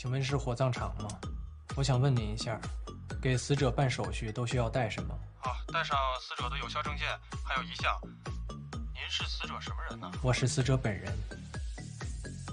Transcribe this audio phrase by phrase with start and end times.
[0.00, 1.08] 请问是火葬场吗？
[1.74, 2.56] 我想问您一下，
[3.20, 5.12] 给死者办手续都需要带什么？
[5.40, 7.04] 好，带上死者的有效证件，
[7.44, 7.92] 还有遗像。
[8.94, 10.08] 您是死者什么人呢？
[10.22, 11.12] 我是死者本人。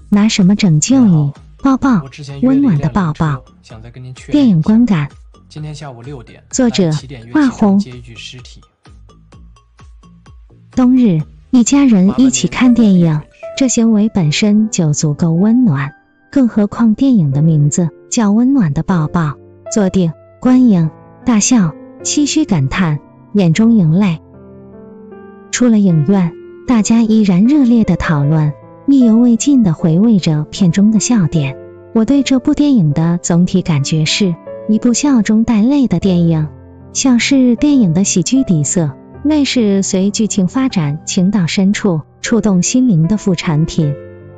[0.10, 1.32] 拿什么拯救你？
[1.62, 2.04] 抱抱，
[2.42, 3.46] 温暖的抱抱。
[3.62, 4.32] 想再跟您确认。
[4.32, 5.08] 电影观感。
[5.48, 6.44] 今天下午六点。
[6.50, 6.90] 作者：
[7.32, 7.78] 画红。
[7.78, 8.60] 接一具尸体。
[10.72, 11.22] 冬日，
[11.52, 13.22] 一家人一起看电影，
[13.56, 15.94] 这行为本身就足够温暖，
[16.32, 19.22] 更何况电影的名字叫《温暖的抱抱》。
[19.72, 20.90] 坐定，观影，
[21.26, 21.74] 大笑，
[22.04, 23.00] 唏嘘感叹，
[23.34, 24.20] 眼中盈泪。
[25.52, 26.32] 出了影院，
[26.68, 28.54] 大家依然热烈的讨论，
[28.88, 31.58] 意犹未尽的回味着片中的笑点。
[31.94, 34.36] 我对这部电影的总体感觉是
[34.68, 36.48] 一部笑中带泪的电影，
[36.94, 38.92] 笑是电影的喜剧底色。
[39.24, 43.96] 泪是随剧情发展，情到深处触动心灵的副产品，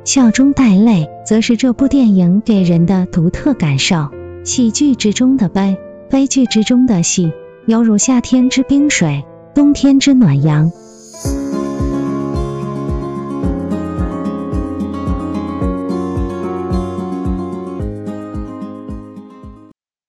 [0.08, 4.08] 笑中带泪，则是这部电影给人的独特感受。
[4.42, 5.76] 喜剧之中的悲，
[6.08, 7.30] 悲剧之中的喜，
[7.66, 9.22] 犹如夏天之冰水，
[9.54, 10.72] 冬天之暖阳。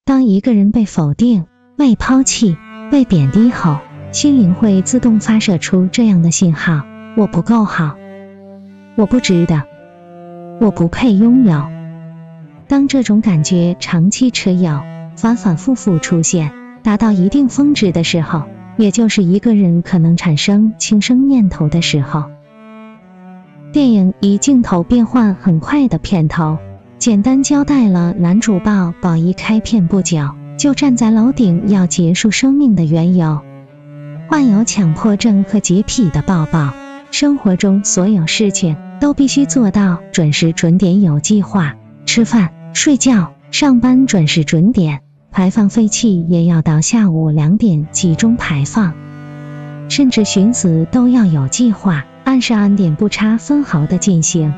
[0.06, 1.44] 当一个人被否定、
[1.76, 2.56] 被抛弃、
[2.90, 3.80] 被贬低后，
[4.14, 6.84] 心灵会自动发射出这样的信号：
[7.18, 7.98] 我不够好，
[8.96, 9.64] 我不值得，
[10.60, 11.64] 我不配拥有。
[12.68, 14.82] 当这种感觉长期持有，
[15.16, 16.52] 反反复复出现，
[16.84, 18.44] 达到一定峰值的时候，
[18.78, 22.26] 也就是一个人可能产生轻生念头的时候。
[23.72, 26.58] 电影以镜头变换很快的片头，
[26.98, 33.42] 简单交代了男主抱宝一开片不久就站在楼顶要结束生命的缘由。
[34.28, 36.74] 患有强迫症和洁癖的抱抱，
[37.12, 48.94] 生活中所有事情都必须做到准时准点有计划，吃饭、睡觉、上班准时准点，排放废气也要到下午两点集中排放，
[49.90, 54.54] 甚至寻死都要有计划，按时按点不差分毫的进行。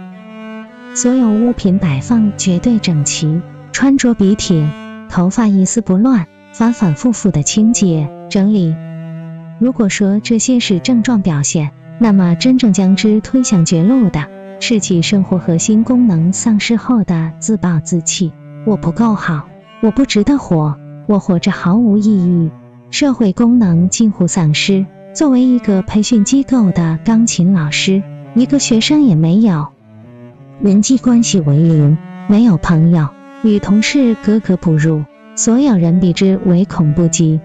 [0.94, 3.42] 所有物品摆放绝对整齐，
[3.72, 4.70] 穿着笔挺，
[5.10, 8.76] 头发一丝不乱，反反复复的清洁整理。
[9.58, 11.72] 如果说这些是症状表现，
[12.04, 14.26] 那么真正将之推向绝路的
[14.60, 18.34] 是其生活核心功能丧失后的自暴自弃。
[18.66, 19.48] 我不够好，
[19.84, 20.76] 我不值得活，
[21.06, 22.50] 我活着毫无意义，
[22.90, 24.88] 社会功能近乎丧失。
[25.14, 28.02] 作为一个培训机构的钢琴老师，
[28.34, 29.68] 一个学生也没有，
[30.60, 33.10] 人际关系为零，没有朋友，
[33.44, 35.04] 与同事格格不入，
[35.36, 37.40] 所有人避之唯恐不及。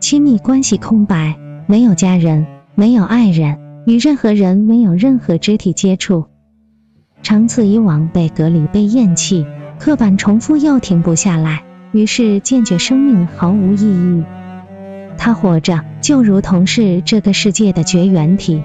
[0.00, 6.26] 亲密关系空白，没有家人，没有爱人，与任何人没有任何肢体接触，
[7.22, 9.46] 长此以往被隔离、被厌弃，
[9.78, 14.24] 刻板重复又停不下来，于是渐觉生命毫无意义。
[15.18, 18.62] 他活着就如同是这个世界的绝缘体。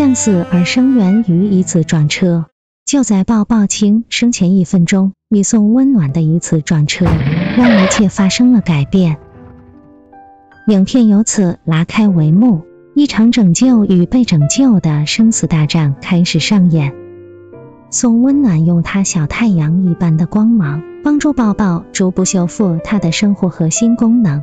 [0.00, 2.46] 向死而生源于一次撞车，
[2.86, 7.04] 就在鲍抱清生前一分钟，你送温暖的一次撞车，
[7.54, 9.18] 让一切发生了改变。
[10.68, 12.62] 影片由此拉开帷幕，
[12.94, 16.94] 一场拯救与被拯救的生死大战开始上演。
[17.90, 24.42] 送温暖用他小太阳一般的光芒，帮助抱抱逐步修复他的生活核心功能。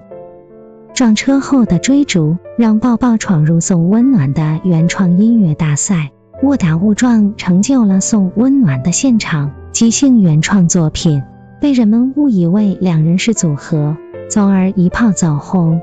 [0.98, 6.10] 撞车后的追逐，让抱抱闯入送温暖的原创音乐大赛，
[6.42, 11.22] 误打误撞成就了送温暖的现场即兴原创作品，
[11.62, 13.96] 被人们误以为两人是组合，
[14.28, 15.80] 从而一炮走红。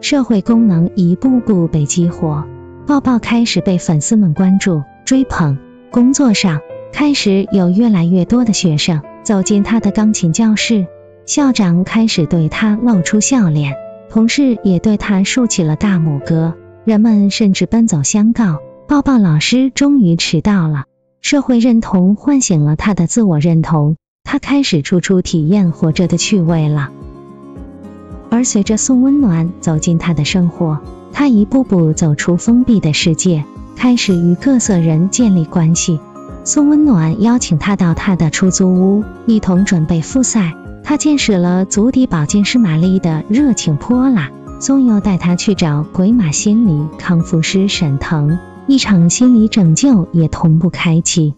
[0.00, 2.44] 社会功能一步步被激活，
[2.88, 5.56] 抱抱开始被粉丝们关注追捧。
[5.92, 6.58] 工作上，
[6.92, 10.88] 开始有越来越多的学生走进他的钢琴教室，
[11.24, 13.74] 校长开始对他露出笑脸。
[14.10, 18.58] 同事也对他竖起了大拇哥，人们甚至奔走相告
[18.88, 20.84] ：“抱抱老师终于迟到了。”
[21.20, 26.90] 社会认同唤醒了他的自我认同，他开始处处体验活着的趣味了。
[28.30, 30.78] 而随着送温暖走进他的生活，
[31.12, 33.44] 他一步步走出封闭的世界，
[33.76, 36.00] 开始与各色人建立关系。
[36.44, 40.54] 送温暖邀请他到他的出租屋，一同准备复赛。
[40.84, 51.34] 他见识了足底保健师玛丽的热情泼辣，宗佑带他去找鬼马心理康复师沈腾，一场心理拯救也同步开启。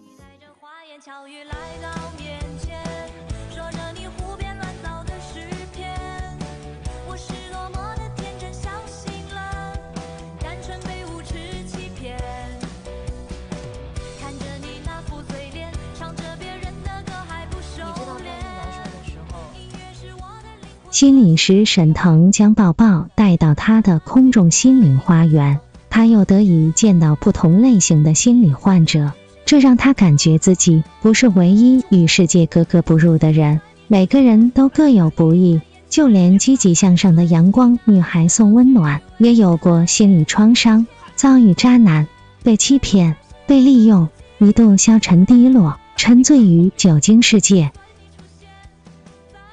[20.91, 29.13] 心理师沈腾将抱抱带到他的空中心灵花园，他又得以见到不同类型的心理患者，
[29.45, 33.61] 这让他感觉自己不是唯一与世界格格不入的人。
[33.87, 40.85] 每个人都各有不易，就连积极向上的阳光女孩宋温暖，也有过心理创伤，
[41.15, 42.05] 遭遇渣男，
[42.43, 43.15] 被欺骗，
[43.47, 44.09] 被利用，
[44.39, 47.71] 一度消沉低落，沉醉于酒精世界。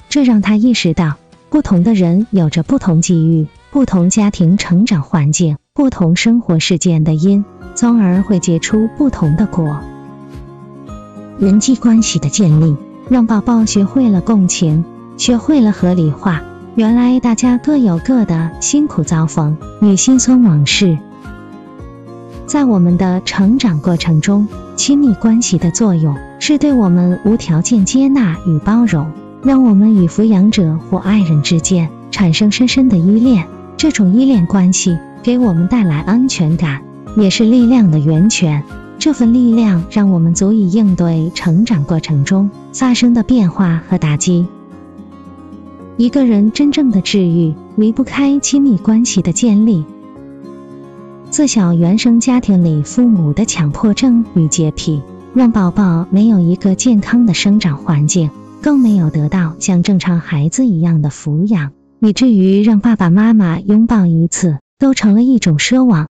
[0.08, 1.16] 这让他意识到。
[1.50, 9.80] 不同的人有着不同际遇、不同家庭成长环境、不同生活事件的因，从而会结出不同的果。
[11.38, 12.76] 人际关系的建立，
[13.08, 14.84] 让宝宝学会了共情，
[15.16, 16.42] 学会了合理化。
[16.74, 20.98] 原来大家各有各的辛苦遭逢与心酸往事。
[22.46, 24.46] 在我们的成长过程中，
[24.76, 29.10] 亲密关系的作用是对我们无条件接纳与包容。
[29.42, 33.46] 让我们与抚养者或爱人之间产生深深的依恋，
[33.76, 36.82] 这种依恋关系给我们带来安全感，
[37.16, 38.62] 也是力量的源泉。
[38.98, 44.46] 这份力量让我们足以应对成长过程中发生的变化和打击。
[45.96, 49.84] 一个人真正的治愈离不开亲密关系的建立。
[51.30, 55.00] 自小原生家庭里父母的强迫症与洁癖，
[55.32, 58.30] 让宝宝没有一个健康的生长环境。
[58.62, 66.08] 更没有得到像正常孩子一样的抚养，以至于让爸爸妈妈拥抱一次都成了一种奢望。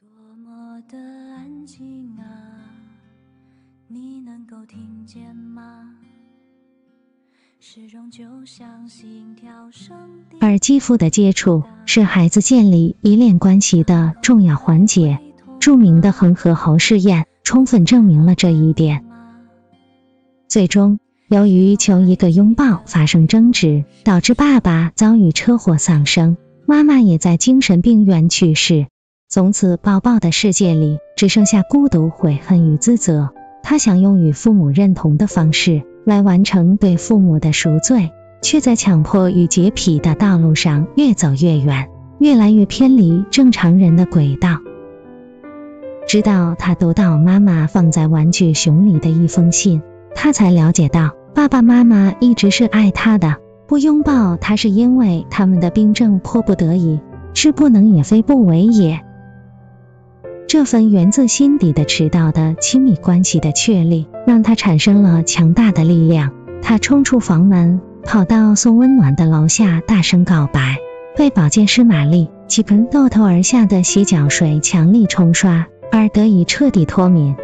[0.00, 2.24] 多么的安静啊，
[3.86, 5.94] 你能够听见吗？
[7.60, 9.96] 始终就像心跳声。
[10.40, 15.20] 而肌肤的接触是孩子建立依恋关系的重要环节。
[15.60, 19.04] 著名的恒河猴试验充分证明了这一点。
[20.48, 20.98] 最终。
[21.30, 26.36] 由于求一个拥抱发生争执，导致爸爸遭遇车祸丧生，
[26.66, 28.88] 妈妈也在精神病院去世。
[29.28, 33.30] 从此，抱抱的世界里只剩下孤独、悔恨与自责。
[33.62, 38.10] 他想用与父母认同的方式来完成对父母的赎罪，
[38.42, 44.58] 却在强迫与洁癖的道路上越走越远，越来越偏离正常人的轨道。
[46.08, 49.80] 直到他读到妈妈放在玩具熊里的一封信，
[50.16, 51.12] 他才了解到。
[51.34, 53.36] 爸爸妈妈一直是爱他的，
[53.66, 57.00] 不拥抱他是因为他们的病症迫不得已，
[57.34, 59.00] 是不能也非不为也。
[60.48, 66.32] 这份源自心底的迟到的亲密关系的确立，让他产生了强大的力量。
[66.60, 70.76] 他冲出房门，跑到送温暖的楼下，大声告白，
[71.16, 77.36] 被保健师玛丽几盆豆头而下的洗脚水强力冲刷，而得以彻底脱敏。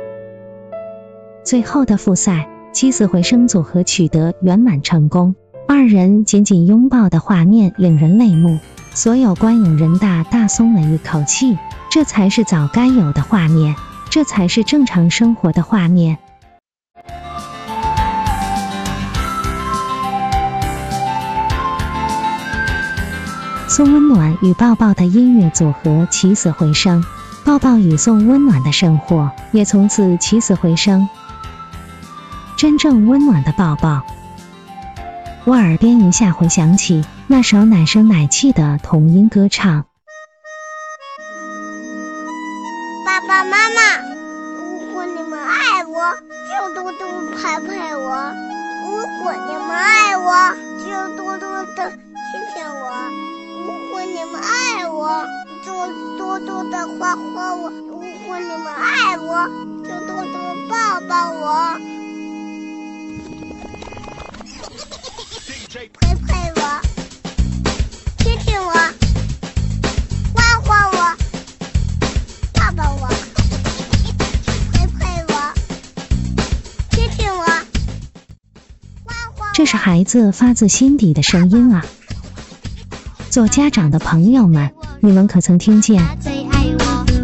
[1.44, 2.48] 最后的复赛。
[2.76, 5.34] 起死回生组合取得圆满成功，
[5.66, 8.58] 二人紧紧拥抱的画面令人泪目，
[8.92, 11.56] 所有观影人大大松了一口气。
[11.90, 13.74] 这才是早该有的画面，
[14.10, 16.18] 这才是正常生活的画面。
[23.68, 27.02] 送温暖与抱抱的音乐组合起死回生，
[27.42, 31.08] 抱抱与送温暖的生活也从此起死回生。
[32.56, 34.02] 真正温暖的抱抱，
[35.44, 39.84] 我耳边一下回响起那首奶声奶气的童音歌唱。
[43.04, 43.98] 爸爸妈妈，
[44.56, 46.16] 如果你们爱我，
[46.48, 48.32] 就多多拍拍我；
[48.86, 53.12] 如果你们爱我，就多多的亲亲我；
[53.66, 55.26] 如果你们爱我，
[55.62, 55.70] 就
[56.16, 59.46] 多多的夸夸我；如果你们爱我，
[59.84, 61.78] 就多多抱抱我。
[79.66, 81.84] 是孩子发自心底的声音啊！
[83.30, 84.70] 做家长的朋友们，
[85.00, 86.00] 你们可曾听见？
[86.00, 86.16] 爱
[86.78, 87.18] 我你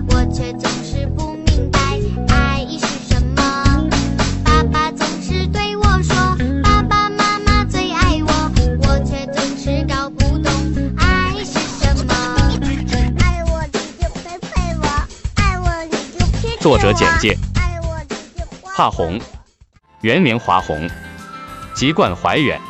[14.00, 14.86] 就陪陪我，
[15.36, 19.20] 爱我你就亲作者简介：爱我的句话华红，
[20.00, 20.90] 原名华红，
[21.74, 22.60] 籍贯怀远，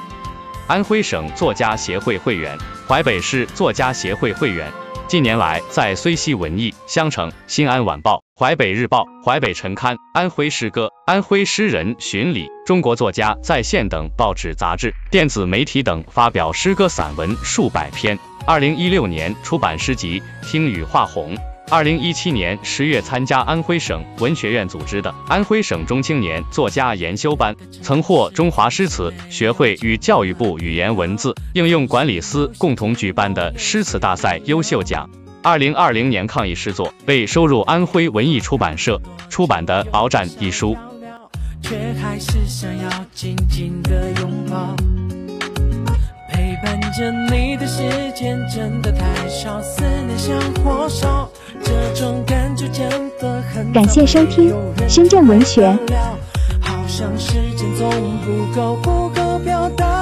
[0.69, 2.57] 安徽省作家协会会员，
[2.89, 4.71] 淮北市作家协会会员。
[5.09, 18.19] 近年来，在虽溪文艺、襄城、新安晚报、淮北日报、淮北晨刊、安徽诗歌、安徽诗人巡礼、中国作家在线等报纸、杂志、电子媒体等发表诗歌散文数百篇。
[18.47, 21.35] 二零一六年出版诗集《听雨画红》。
[21.73, 35.09] 二零一七年十月参加安徽省文学院组织的安徽省中青年作家研修班，曾获中华诗词学会与教育部语言文字应用管理司共同举办的诗词大赛优秀奖。
[35.43, 39.01] 二零二零年抗疫诗作被收入安徽文艺出版社
[39.31, 40.77] 出版的《鏖战》一书。
[41.63, 44.77] 却还是想要紧紧的拥抱。
[46.31, 47.83] 陪伴着你的时
[48.15, 51.31] 间真的太少，思念像火烧，
[52.27, 54.55] 感觉真的很感谢收听
[54.89, 55.67] 深圳文学。
[56.61, 57.91] 好像时间总
[58.25, 60.02] 不够，不够表达